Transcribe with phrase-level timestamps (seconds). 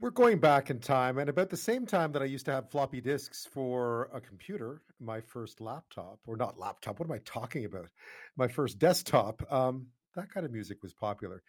[0.00, 2.70] We're going back in time, and about the same time that I used to have
[2.70, 7.64] floppy disks for a computer, my first laptop, or not laptop, what am I talking
[7.64, 7.88] about?
[8.36, 11.42] My first desktop, um, that kind of music was popular.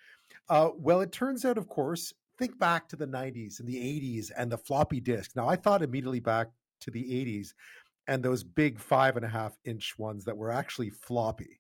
[0.50, 4.32] Uh, well, it turns out, of course, think back to the 90s and the 80s
[4.36, 5.36] and the floppy disk.
[5.36, 6.48] Now, I thought immediately back
[6.82, 7.54] to the 80s
[8.08, 11.59] and those big five and a half inch ones that were actually floppy.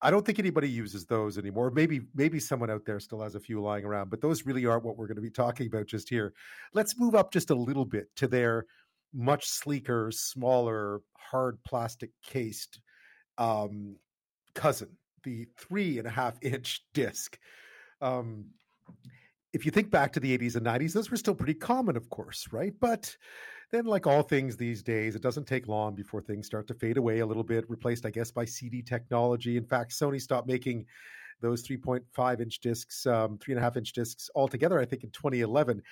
[0.00, 1.70] I don't think anybody uses those anymore.
[1.70, 4.84] Maybe maybe someone out there still has a few lying around, but those really aren't
[4.84, 6.32] what we're going to be talking about just here.
[6.72, 8.66] Let's move up just a little bit to their
[9.12, 12.80] much sleeker, smaller, hard plastic cased
[13.38, 13.96] um,
[14.54, 14.90] cousin,
[15.24, 17.38] the three and a half inch disc.
[18.00, 18.46] Um,
[19.52, 22.10] if you think back to the 80s and 90s, those were still pretty common, of
[22.10, 22.74] course, right?
[22.78, 23.16] But
[23.70, 26.96] then, like all things these days, it doesn't take long before things start to fade
[26.96, 29.56] away a little bit, replaced, I guess, by CD technology.
[29.56, 30.86] In fact, Sony stopped making
[31.40, 35.10] those 3.5 inch discs, um, three and a half inch discs altogether, I think, in
[35.10, 35.82] 2011.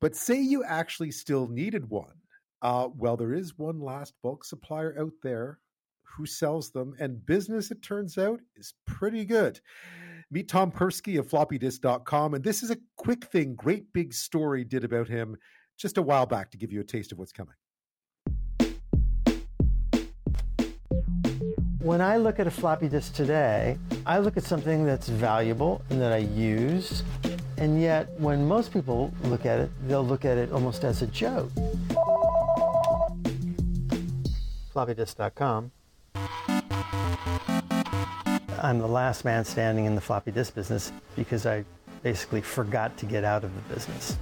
[0.00, 2.14] But say you actually still needed one.
[2.60, 5.58] Uh, well, there is one last bulk supplier out there
[6.02, 9.60] who sells them, and business, it turns out, is pretty good.
[10.30, 12.34] Meet Tom Persky of floppydisk.com.
[12.34, 15.36] And this is a quick thing, great big story did about him
[15.78, 17.54] just a while back to give you a taste of what's coming.
[21.80, 26.00] When I look at a floppy disk today, I look at something that's valuable and
[26.00, 27.04] that I use.
[27.56, 31.06] And yet, when most people look at it, they'll look at it almost as a
[31.06, 31.50] joke.
[34.74, 35.70] Floppydisk.com.
[38.60, 41.64] I'm the last man standing in the floppy disk business because I
[42.02, 44.18] basically forgot to get out of the business.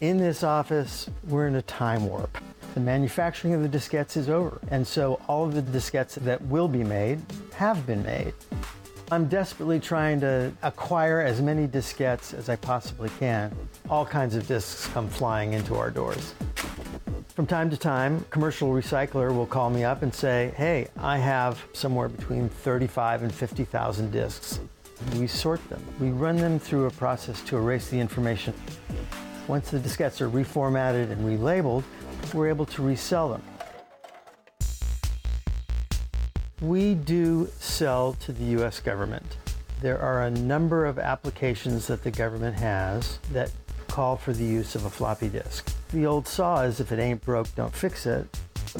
[0.00, 2.38] In this office, we're in a time warp.
[2.74, 6.68] The manufacturing of the diskettes is over, and so all of the diskettes that will
[6.68, 7.20] be made
[7.56, 8.32] have been made.
[9.10, 13.52] I'm desperately trying to acquire as many diskettes as I possibly can.
[13.90, 16.32] All kinds of disks come flying into our doors.
[17.34, 21.60] From time to time, commercial recycler will call me up and say, "Hey, I have
[21.72, 24.60] somewhere between 35 and 50,000 disks."
[25.16, 25.82] We sort them.
[25.98, 28.54] We run them through a process to erase the information
[29.48, 31.82] once the diskettes are reformatted and relabeled,
[32.34, 33.42] we're able to resell them.
[36.60, 39.38] We do sell to the US government.
[39.80, 43.50] There are a number of applications that the government has that
[43.86, 45.72] call for the use of a floppy disk.
[45.92, 48.26] The old saw is if it ain't broke, don't fix it.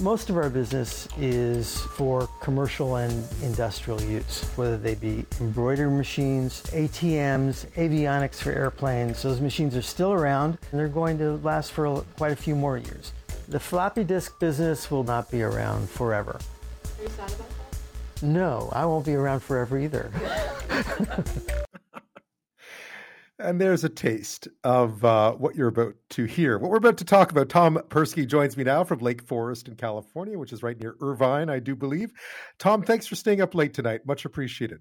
[0.00, 6.62] Most of our business is for commercial and industrial use, whether they be embroidery machines,
[6.72, 9.20] ATMs, avionics for airplanes.
[9.20, 12.78] Those machines are still around and they're going to last for quite a few more
[12.78, 13.12] years.
[13.48, 16.40] The floppy disk business will not be around forever.
[16.98, 18.22] Are you sad about that?
[18.22, 20.10] No, I won't be around forever either.
[23.40, 26.58] And there's a taste of uh, what you're about to hear.
[26.58, 27.48] What we're about to talk about.
[27.48, 31.48] Tom Persky joins me now from Lake Forest in California, which is right near Irvine,
[31.48, 32.10] I do believe.
[32.58, 34.00] Tom, thanks for staying up late tonight.
[34.04, 34.80] Much appreciated.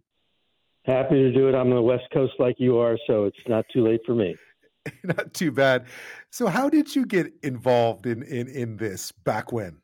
[0.86, 1.54] Happy to do it.
[1.54, 4.36] I'm on the West Coast like you are, so it's not too late for me.
[5.04, 5.86] not too bad.
[6.32, 9.78] So, how did you get involved in, in, in this back when?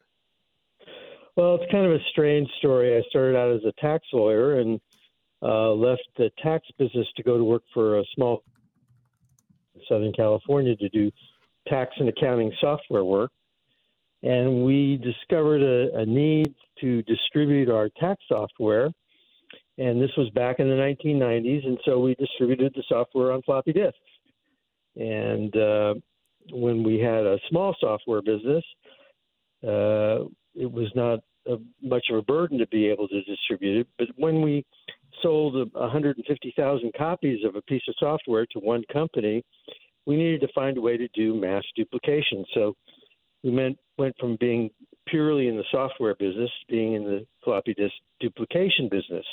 [1.35, 2.97] Well, it's kind of a strange story.
[2.97, 4.79] I started out as a tax lawyer and
[5.44, 8.44] uh, left the tax business to go to work for a small
[9.88, 11.11] Southern California to do
[11.67, 13.31] tax and accounting software work.
[14.22, 18.89] And we discovered a, a need to distribute our tax software.
[19.78, 21.66] And this was back in the 1990s.
[21.66, 23.97] And so we distributed the software on floppy disks.
[24.95, 25.95] And uh,
[26.51, 28.63] when we had a small software business,
[29.63, 30.25] uh,
[30.56, 33.88] it was not a, much of a burden to be able to distribute it.
[33.97, 34.66] But when we
[35.23, 39.44] sold 150,000 copies of a piece of software to one company,
[40.06, 42.45] we needed to find a way to do mass duplication.
[42.53, 42.75] So
[43.44, 44.69] we meant, went from being
[45.07, 49.25] purely in the software business to being in the floppy disk duplication business.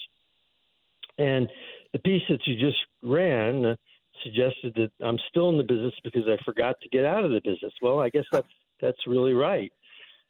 [1.19, 1.49] And
[1.93, 3.77] the piece that you just ran
[4.23, 7.41] suggested that I'm still in the business because I forgot to get out of the
[7.45, 7.73] business.
[7.83, 8.49] Well, I guess that's
[8.81, 9.73] that's really right.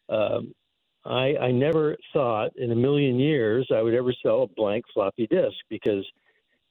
[0.09, 0.53] Um,
[1.05, 5.27] I, I never thought in a million years I would ever sell a blank floppy
[5.27, 6.05] disk because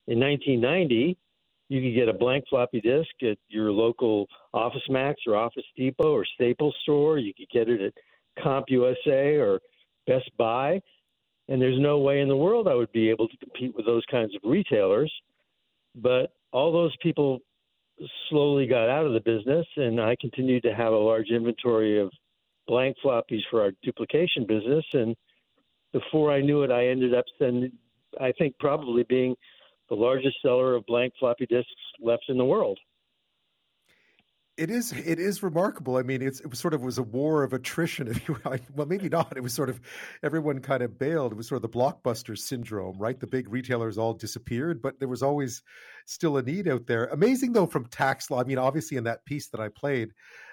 [0.08, 1.18] in 1990
[1.70, 6.12] you could get a blank floppy disk at your local Office Max or Office Depot
[6.12, 7.20] or Staples store.
[7.20, 7.94] You could get it at
[8.44, 9.60] CompUSA or
[10.08, 10.82] Best Buy.
[11.48, 14.04] And there's no way in the world I would be able to compete with those
[14.10, 15.12] kinds of retailers.
[15.96, 17.40] But all those people
[18.30, 22.12] slowly got out of the business, and I continued to have a large inventory of
[22.70, 24.86] blank floppies for our duplication business.
[24.94, 25.16] And
[25.92, 27.72] before I knew it, I ended up sending,
[28.22, 29.36] I think, probably being
[29.90, 32.78] the largest seller of blank floppy disks left in the world.
[34.56, 34.92] It is.
[34.92, 35.96] It is remarkable.
[35.96, 38.08] I mean, it was sort of was a war of attrition.
[38.12, 38.38] If you
[38.76, 39.38] well, maybe not.
[39.38, 39.80] It was sort of
[40.22, 41.32] everyone kind of bailed.
[41.32, 43.18] It was sort of the blockbuster syndrome, right?
[43.18, 45.64] The big retailers all disappeared, but there was always
[46.06, 47.06] still a need out there.
[47.06, 48.42] Amazing though, from tax law.
[48.42, 50.10] I mean, obviously in that piece that I played,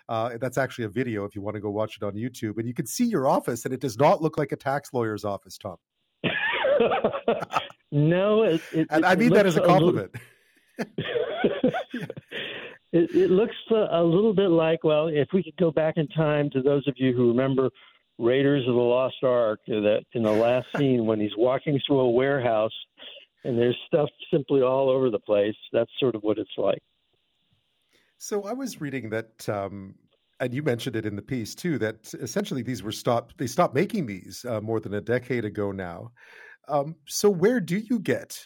[0.09, 2.67] uh, that's actually a video if you want to go watch it on YouTube, and
[2.67, 5.59] you can see your office, and it does not look like a tax lawyer's office,
[5.59, 5.77] Tom.
[7.93, 10.11] no, it, it, and I mean that as a compliment.
[10.79, 11.71] A little...
[12.93, 16.07] it, it looks a, a little bit like well, if we could go back in
[16.09, 17.71] time to those of you who remember
[18.19, 22.11] Raiders of the Lost Ark, that in the last scene when he's walking through a
[22.11, 22.73] warehouse
[23.45, 25.55] and there's stuff simply all over the place.
[25.73, 26.83] That's sort of what it's like.
[28.19, 29.95] So I was reading that, um,
[30.41, 33.39] and you mentioned it in the piece too, that essentially these were stopped.
[33.39, 36.13] They stopped making these uh, more than a decade ago now.
[36.69, 38.39] Um, so where do you get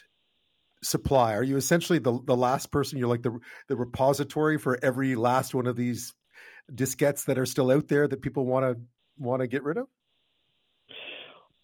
[0.83, 1.33] supply?
[1.33, 2.97] Are you essentially the the last person?
[2.97, 6.13] You're like the the repository for every last one of these
[6.73, 8.81] diskettes that are still out there that people want to
[9.17, 9.87] want to get rid of?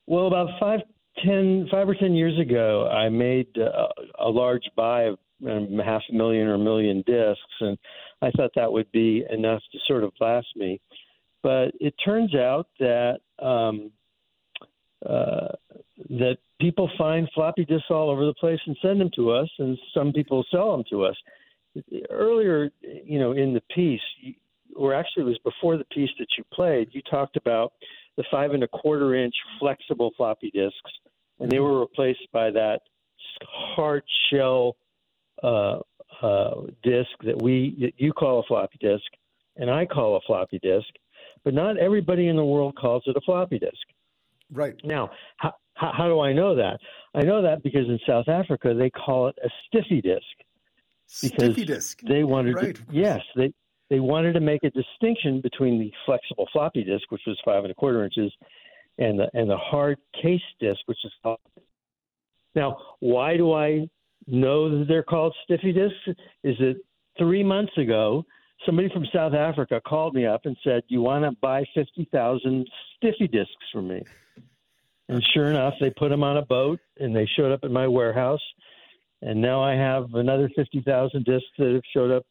[0.06, 0.80] Well, about five,
[1.24, 3.88] ten, five or ten years ago, I made uh,
[4.20, 7.78] a large buy of um, half a million or a million discs, and
[8.22, 10.80] I thought that would be enough to sort of last me.
[11.44, 13.92] But it turns out that um,
[15.06, 15.50] uh,
[16.10, 19.78] that people find floppy disks all over the place and send them to us, and
[19.94, 21.16] some people sell them to us.
[22.10, 24.02] Earlier, you know, in the piece,
[24.76, 27.74] or actually it was before the piece that you played, you talked about
[28.18, 30.92] the five and a quarter inch flexible floppy disks,
[31.40, 32.80] and they were replaced by that
[33.44, 34.76] hard shell
[35.44, 35.80] uh,
[36.22, 39.06] uh, disk that we that you call a floppy disk,
[39.56, 40.88] and I call a floppy disk,
[41.44, 43.74] but not everybody in the world calls it a floppy disk.
[44.52, 46.80] Right now, how, how, how do I know that?
[47.14, 50.24] I know that because in South Africa they call it a stiffy disk.
[51.22, 52.00] Because stiffy disk.
[52.08, 52.76] They wanted right.
[52.76, 53.54] to, yes, they
[53.90, 57.72] they wanted to make a distinction between the flexible floppy disk, which was five and
[57.72, 58.32] a quarter inches,
[58.98, 61.12] and the and the hard case disk, which is
[62.56, 62.78] now.
[63.00, 63.88] Why do I
[64.26, 66.20] know that they're called stiffy disks?
[66.44, 66.76] Is that
[67.18, 68.26] three months ago,
[68.66, 72.68] somebody from South Africa called me up and said, "You want to buy fifty thousand
[72.98, 74.04] stiffy disks from me?"
[75.10, 77.88] And sure enough, they put them on a boat and they showed up at my
[77.88, 78.42] warehouse.
[79.22, 82.26] And now I have another 50,000 discs that have showed up,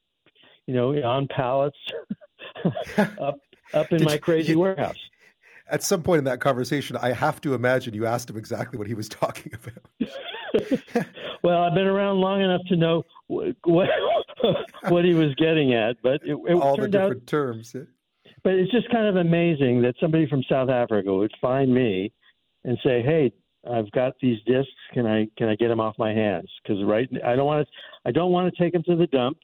[0.66, 1.78] you know, on pallets
[3.18, 3.38] up
[3.74, 4.98] up in my crazy you, warehouse.
[5.68, 8.86] At some point in that conversation, I have to imagine you asked him exactly what
[8.86, 9.84] he was talking about.
[11.42, 13.56] well, I've been around long enough to know what
[14.88, 17.74] what he was getting at, but it, it all the different out, terms.
[18.44, 22.12] But it's just kind of amazing that somebody from South Africa would find me
[22.64, 23.32] and say, "Hey,
[23.70, 24.70] I've got these discs.
[24.92, 26.50] Can I can I get them off my hands?
[26.62, 27.72] Because right, I don't want to
[28.04, 29.38] I don't want to take them to the dump,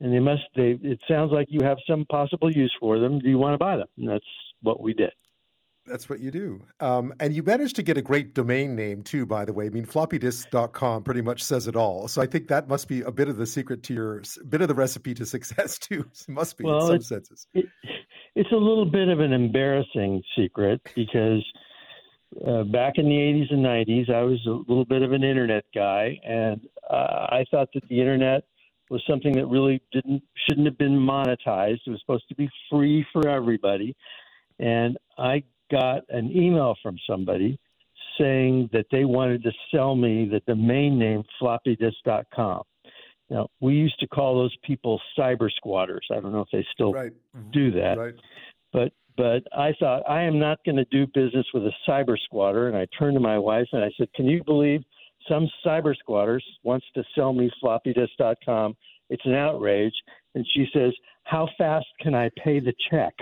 [0.00, 0.42] and they must.
[0.54, 3.18] They it sounds like you have some possible use for them.
[3.18, 3.88] Do you want to buy them?
[3.96, 4.24] And that's
[4.62, 5.12] what we did.
[5.88, 6.62] That's what you do.
[6.80, 9.66] Um, and you managed to get a great domain name too, by the way.
[9.66, 12.08] I mean, floppydisk.com pretty much says it all.
[12.08, 14.68] So I think that must be a bit of the secret to your, bit of
[14.68, 16.04] the recipe to success too.
[16.12, 17.46] It must be well, in some it, senses.
[17.54, 17.66] It,
[18.34, 21.44] it's a little bit of an embarrassing secret because
[22.46, 25.64] uh, back in the 80s and 90s, I was a little bit of an internet
[25.74, 28.44] guy, and uh, I thought that the internet
[28.90, 31.80] was something that really didn't shouldn't have been monetized.
[31.86, 33.96] It was supposed to be free for everybody,
[34.58, 37.58] and I got an email from somebody
[38.18, 42.62] saying that they wanted to sell me the domain name floppydisk.com.
[43.30, 46.06] Now, we used to call those people cyber squatters.
[46.10, 47.12] I don't know if they still right.
[47.52, 47.98] do that.
[47.98, 48.14] Right.
[48.72, 52.68] But but I thought I am not going to do business with a cyber squatter.
[52.68, 54.82] And I turned to my wife and I said, "Can you believe
[55.28, 58.76] some cyber squatters wants to sell me floppydisk.com?
[59.10, 59.94] It's an outrage."
[60.34, 60.94] And she says,
[61.24, 63.14] "How fast can I pay the check?"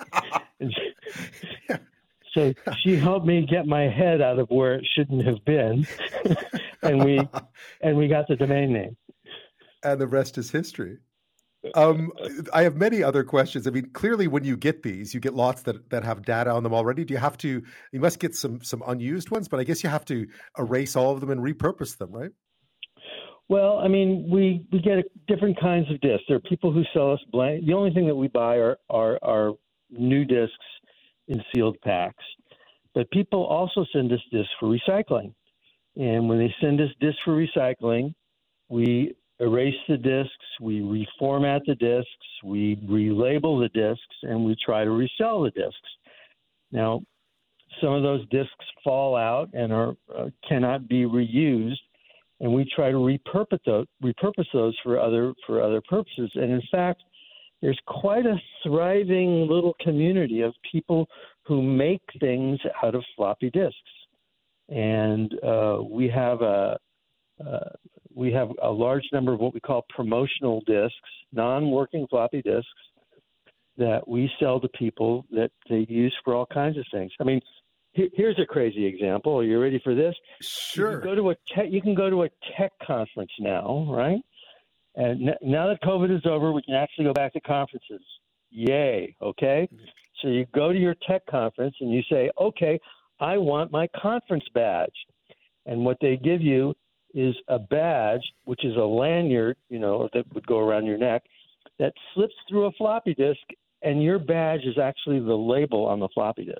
[0.70, 1.74] she,
[2.34, 5.86] so she helped me get my head out of where it shouldn't have been,
[6.82, 7.20] and we
[7.80, 8.96] and we got the domain name.
[9.82, 10.98] And the rest is history.
[11.74, 12.10] Um,
[12.52, 13.66] I have many other questions.
[13.66, 16.64] I mean, clearly, when you get these, you get lots that, that have data on
[16.64, 17.04] them already.
[17.04, 17.62] Do you have to?
[17.92, 20.26] You must get some some unused ones, but I guess you have to
[20.58, 22.30] erase all of them and repurpose them, right?
[23.48, 26.24] Well, I mean, we we get different kinds of discs.
[26.26, 27.66] There are people who sell us blank.
[27.66, 29.52] The only thing that we buy are are, are
[29.92, 30.56] new discs
[31.28, 32.24] in sealed packs,
[32.94, 35.32] but people also send us discs for recycling.
[35.96, 38.14] And when they send us discs for recycling,
[38.68, 42.08] we erase the discs, we reformat the discs,
[42.44, 45.76] we relabel the discs, and we try to resell the discs.
[46.70, 47.02] Now,
[47.80, 51.80] some of those discs fall out and are uh, cannot be reused,
[52.40, 56.30] and we try to repurpose those, repurpose those for other for other purposes.
[56.34, 57.02] And in fact,
[57.62, 61.06] there's quite a thriving little community of people
[61.46, 63.78] who make things out of floppy disks,
[64.68, 66.76] and uh, we have a
[67.44, 67.70] uh,
[68.14, 70.94] we have a large number of what we call promotional disks,
[71.32, 72.68] non-working floppy disks
[73.78, 77.10] that we sell to people that they use for all kinds of things.
[77.20, 77.40] I mean,
[77.94, 79.38] here's a crazy example.
[79.38, 80.14] Are you ready for this?
[80.42, 80.92] Sure.
[80.92, 84.20] You can go to a tech, you can go to a tech conference now, right?
[84.94, 88.02] And n- now that COVID is over, we can actually go back to conferences.
[88.50, 89.16] Yay!
[89.22, 89.68] Okay.
[90.20, 92.78] So you go to your tech conference and you say, "Okay,
[93.18, 94.94] I want my conference badge,"
[95.66, 96.74] and what they give you
[97.14, 101.22] is a badge, which is a lanyard, you know, that would go around your neck,
[101.78, 103.40] that slips through a floppy disk,
[103.82, 106.58] and your badge is actually the label on the floppy disk.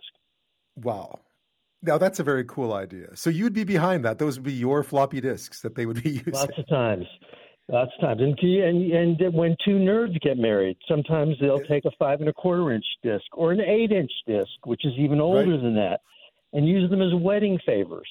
[0.77, 1.21] Wow.
[1.83, 3.17] Now that's a very cool idea.
[3.17, 4.19] So you'd be behind that.
[4.19, 6.33] Those would be your floppy disks that they would be using.
[6.33, 7.07] Lots of times.
[7.73, 8.21] Lots of times.
[8.21, 12.33] And, and, and when two nerds get married, sometimes they'll take a five and a
[12.33, 15.63] quarter inch disc or an eight inch disc, which is even older right.
[15.63, 16.01] than that,
[16.53, 18.09] and use them as wedding favors.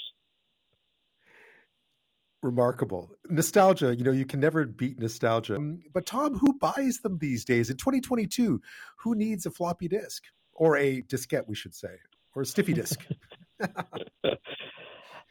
[2.41, 3.11] Remarkable.
[3.29, 5.57] Nostalgia, you know, you can never beat nostalgia.
[5.57, 7.69] Um, but Tom, who buys them these days?
[7.69, 8.59] In 2022,
[8.97, 10.23] who needs a floppy disk?
[10.53, 11.97] Or a diskette, we should say
[12.35, 12.99] or a stiffy disk?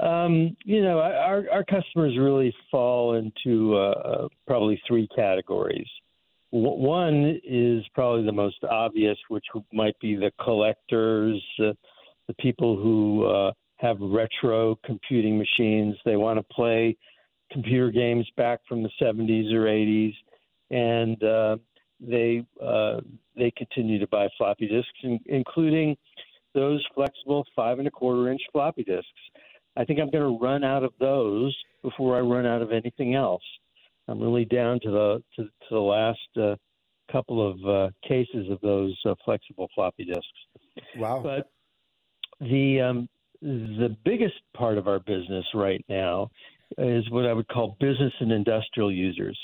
[0.00, 5.88] um, you know, our, our customers really fall into uh, uh probably three categories.
[6.52, 11.73] One is probably the most obvious, which might be the collectors, uh,
[12.26, 15.97] the people who uh, have retro computing machines.
[16.04, 16.97] They want to play
[17.52, 20.14] computer games back from the 70s or 80s,
[20.71, 21.57] and uh,
[22.00, 23.00] they uh,
[23.37, 25.97] they continue to buy floppy disks, in, including
[26.54, 29.09] those flexible five and a quarter inch floppy disks.
[29.77, 33.15] I think I'm going to run out of those before I run out of anything
[33.15, 33.43] else.
[34.09, 36.57] I'm really down to the to, to the last uh,
[37.12, 40.27] couple of uh, cases of those uh, flexible floppy disks.
[40.97, 41.21] Wow!
[41.23, 41.50] But
[42.41, 43.09] the um,
[43.41, 46.31] the biggest part of our business right now
[46.79, 49.39] is what I would call business and industrial users.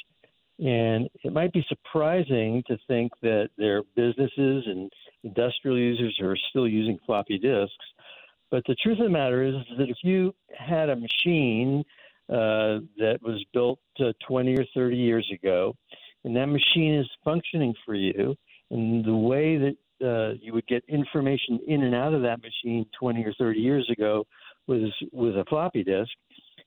[0.58, 4.90] And it might be surprising to think that their businesses and
[5.22, 7.74] industrial users are still using floppy disks.
[8.50, 11.84] But the truth of the matter is that if you had a machine
[12.28, 15.74] uh, that was built uh, 20 or 30 years ago,
[16.24, 18.34] and that machine is functioning for you,
[18.70, 22.84] and the way that uh, you would get information in and out of that machine
[22.98, 24.26] 20 or 30 years ago
[24.66, 26.10] was with a floppy disk,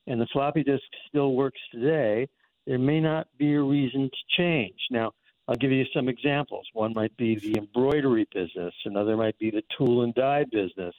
[0.07, 2.27] and the floppy disk still works today,
[2.65, 4.79] there may not be a reason to change.
[4.91, 5.11] Now,
[5.47, 6.67] I'll give you some examples.
[6.73, 8.73] One might be the embroidery business.
[8.85, 10.93] Another might be the tool and die business.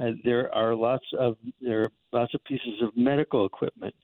[0.00, 3.94] Uh, there are lots of there are lots of pieces of medical equipment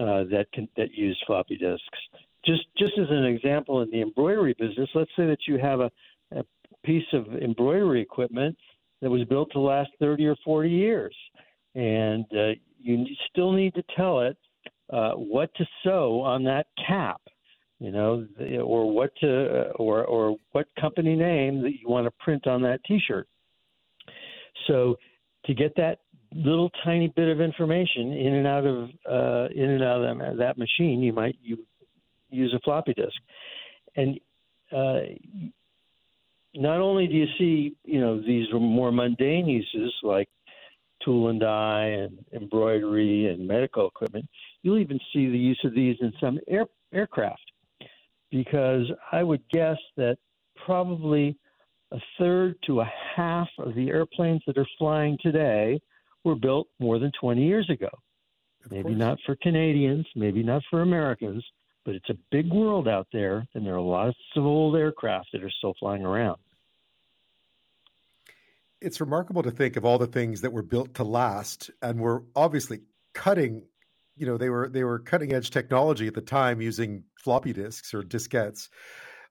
[0.00, 1.98] uh, that can that use floppy disks.
[2.44, 5.90] Just just as an example, in the embroidery business, let's say that you have a,
[6.32, 6.44] a
[6.84, 8.56] piece of embroidery equipment
[9.00, 11.14] that was built to last 30 or 40 years,
[11.74, 14.36] and uh, you still need to tell it
[14.90, 17.20] uh, what to sew on that cap,
[17.80, 18.26] you know,
[18.62, 22.84] or what to, or or what company name that you want to print on that
[22.84, 23.26] T-shirt.
[24.66, 24.96] So,
[25.46, 26.00] to get that
[26.34, 30.36] little tiny bit of information in and out of uh, in and out of that,
[30.38, 31.58] that machine, you might you
[32.30, 33.16] use a floppy disk,
[33.96, 34.18] and
[34.72, 35.00] uh,
[36.54, 40.28] not only do you see you know these more mundane uses like
[41.04, 44.26] tool and die and embroidery and medical equipment.
[44.62, 47.42] You'll even see the use of these in some air, aircraft
[48.30, 50.16] because I would guess that
[50.64, 51.36] probably
[51.94, 55.80] a third to a half of the airplanes that are flying today
[56.24, 57.88] were built more than 20 years ago.
[58.64, 58.96] Of maybe course.
[58.96, 61.44] not for Canadians, maybe not for Americans,
[61.84, 65.42] but it's a big world out there, and there are lots of old aircraft that
[65.42, 66.38] are still flying around
[68.84, 72.22] it's remarkable to think of all the things that were built to last and were
[72.36, 72.80] obviously
[73.14, 73.62] cutting
[74.16, 77.94] you know they were they were cutting edge technology at the time using floppy disks
[77.94, 78.68] or diskettes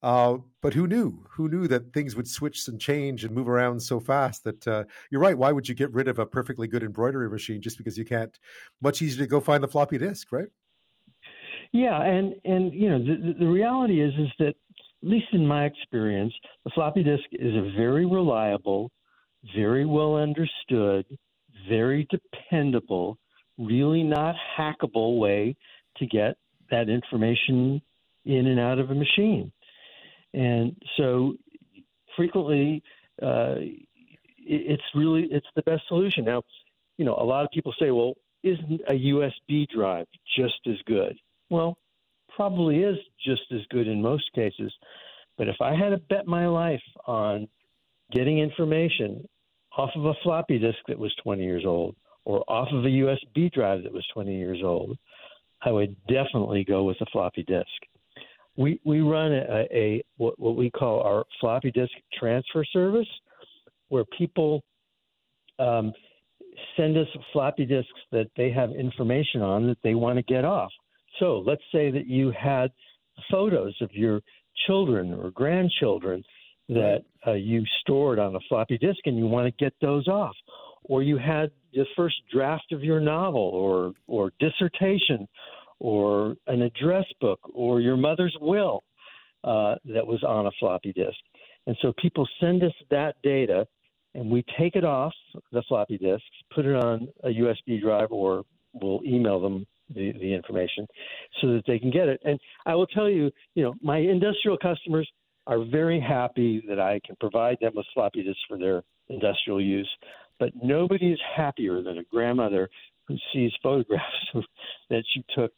[0.03, 3.81] uh, but who knew who knew that things would switch and change and move around
[3.81, 6.83] so fast that uh, you're right why would you get rid of a perfectly good
[6.83, 8.37] embroidery machine just because you can't
[8.81, 10.49] much easier to go find the floppy disk right
[11.71, 14.55] yeah and and you know the, the reality is is that
[15.03, 16.33] at least in my experience
[16.63, 18.91] the floppy disk is a very reliable
[19.55, 21.05] very well understood,
[21.67, 23.17] very dependable,
[23.57, 25.55] really not hackable way
[25.97, 26.37] to get
[26.71, 27.81] that information
[28.25, 29.51] in and out of a machine.
[30.33, 31.35] And so
[32.15, 32.83] frequently,
[33.21, 33.55] uh,
[34.45, 36.25] it's really it's the best solution.
[36.25, 36.43] Now,
[36.97, 38.13] you know, a lot of people say, well,
[38.43, 41.17] isn't a USB drive just as good?
[41.49, 41.77] Well,
[42.35, 44.73] probably is just as good in most cases.
[45.37, 47.47] But if I had to bet my life on
[48.11, 49.27] getting information
[49.77, 53.51] off of a floppy disk that was 20 years old or off of a USB
[53.51, 54.97] drive that was 20 years old,
[55.61, 57.67] I would definitely go with a floppy disk.
[58.55, 63.07] We we run a, a what, what we call our floppy disk transfer service,
[63.89, 64.63] where people
[65.59, 65.93] um,
[66.77, 70.71] send us floppy disks that they have information on that they want to get off.
[71.19, 72.71] So let's say that you had
[73.31, 74.21] photos of your
[74.67, 76.23] children or grandchildren
[76.69, 80.35] that uh, you stored on a floppy disk and you want to get those off
[80.85, 85.27] or you had the first draft of your novel or or dissertation
[85.83, 88.83] or an address book or your mother's will
[89.43, 91.17] uh, that was on a floppy disk
[91.67, 93.67] and so people send us that data
[94.15, 95.13] and we take it off
[95.51, 96.23] the floppy disks
[96.55, 100.87] put it on a usb drive or we'll email them the, the information
[101.41, 104.57] so that they can get it and i will tell you you know my industrial
[104.57, 105.07] customers
[105.47, 109.89] are very happy that I can provide them with floppy disks for their industrial use.
[110.39, 112.69] But nobody is happier than a grandmother
[113.07, 114.05] who sees photographs
[114.89, 115.51] that she took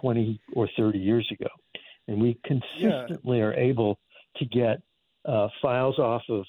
[0.00, 1.50] 20 or 30 years ago.
[2.06, 3.44] And we consistently yeah.
[3.44, 3.98] are able
[4.36, 4.82] to get
[5.24, 6.44] uh, files off of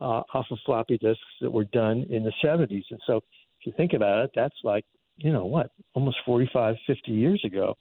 [0.00, 2.84] uh, off of floppy disks that were done in the 70s.
[2.90, 4.84] And so, if you think about it, that's like
[5.16, 7.76] you know what, almost 45, 50 years ago.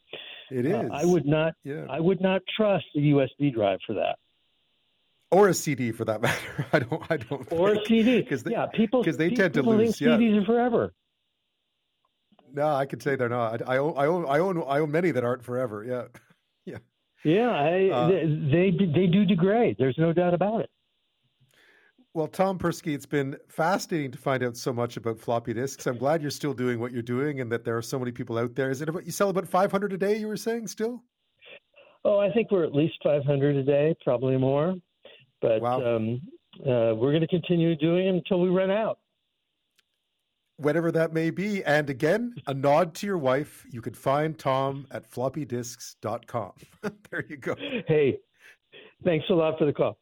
[0.52, 0.74] It is.
[0.74, 1.54] Uh, I would not.
[1.64, 1.86] Yeah.
[1.90, 4.18] I would not trust the USB drive for that
[5.34, 6.66] or a CD for that matter.
[6.72, 7.04] I don't.
[7.10, 7.52] I don't.
[7.52, 7.86] Or think.
[7.86, 10.00] a CD because yeah, people because they tend to lose.
[10.00, 10.10] Yeah.
[10.10, 10.94] CDs are forever.
[12.54, 13.68] No, I could say they're not.
[13.68, 13.94] I own.
[13.98, 14.26] I own.
[14.28, 14.64] I own.
[14.68, 15.84] I own many that aren't forever.
[15.84, 16.04] Yeah.
[16.66, 16.78] Yeah.
[17.26, 17.50] Yeah.
[17.50, 19.76] I, uh, they, they they do degrade.
[19.78, 20.70] There's no doubt about it.
[22.14, 25.88] Well, Tom Persky, it's been fascinating to find out so much about floppy disks.
[25.88, 28.38] I'm glad you're still doing what you're doing, and that there are so many people
[28.38, 28.70] out there.
[28.70, 30.16] Is it about you sell about 500 a day?
[30.16, 31.04] You were saying still?
[32.06, 34.76] Oh, I think we're at least 500 a day, probably more.
[35.42, 35.96] But wow.
[35.96, 36.22] um,
[36.62, 39.00] uh, we're going to continue doing it until we run out.
[40.58, 41.64] Whatever that may be.
[41.64, 43.66] And again, a nod to your wife.
[43.72, 46.54] You can find Tom at floppydisks.com.
[47.12, 47.56] there you go.
[47.88, 48.20] Hey,
[49.04, 49.98] thanks a lot for the call.